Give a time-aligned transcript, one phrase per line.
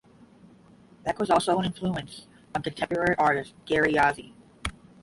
[1.03, 4.33] Beck was also an influence on contemporary artist Gary Yazzie.